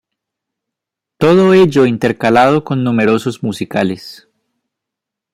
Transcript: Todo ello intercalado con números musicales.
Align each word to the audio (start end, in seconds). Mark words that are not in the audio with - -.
Todo 1.19 1.53
ello 1.53 1.85
intercalado 1.85 2.63
con 2.63 2.83
números 2.83 3.43
musicales. 3.43 4.27